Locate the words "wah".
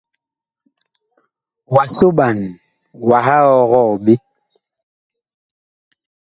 3.09-3.27